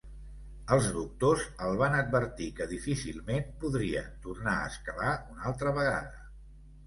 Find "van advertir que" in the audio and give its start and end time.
1.81-2.67